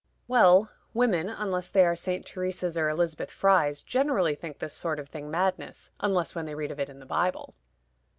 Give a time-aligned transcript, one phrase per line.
[0.27, 5.09] "Well women, unless they are Saint Theresas or Elizabeth Frys, generally think this sort of
[5.09, 7.53] thing madness, unless when they read of it in the Bible."